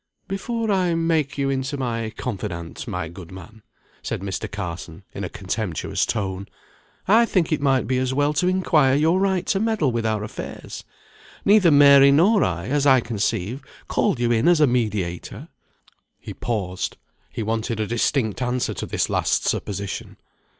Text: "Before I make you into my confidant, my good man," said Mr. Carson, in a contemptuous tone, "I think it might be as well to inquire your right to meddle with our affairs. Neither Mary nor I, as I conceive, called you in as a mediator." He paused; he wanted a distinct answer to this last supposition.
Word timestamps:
"Before 0.27 0.71
I 0.71 0.95
make 0.95 1.37
you 1.37 1.51
into 1.51 1.77
my 1.77 2.09
confidant, 2.09 2.87
my 2.87 3.07
good 3.07 3.31
man," 3.31 3.61
said 4.01 4.21
Mr. 4.21 4.51
Carson, 4.51 5.03
in 5.13 5.23
a 5.23 5.29
contemptuous 5.29 6.07
tone, 6.07 6.47
"I 7.07 7.23
think 7.27 7.51
it 7.51 7.61
might 7.61 7.85
be 7.85 7.99
as 7.99 8.11
well 8.11 8.33
to 8.33 8.47
inquire 8.47 8.95
your 8.95 9.19
right 9.19 9.45
to 9.45 9.59
meddle 9.59 9.91
with 9.91 10.03
our 10.07 10.23
affairs. 10.23 10.83
Neither 11.45 11.69
Mary 11.69 12.09
nor 12.11 12.43
I, 12.43 12.65
as 12.65 12.87
I 12.87 12.99
conceive, 12.99 13.61
called 13.87 14.19
you 14.19 14.31
in 14.31 14.47
as 14.47 14.59
a 14.59 14.65
mediator." 14.65 15.49
He 16.19 16.33
paused; 16.33 16.97
he 17.29 17.43
wanted 17.43 17.79
a 17.79 17.85
distinct 17.85 18.41
answer 18.41 18.73
to 18.73 18.87
this 18.87 19.07
last 19.07 19.43
supposition. 19.45 20.17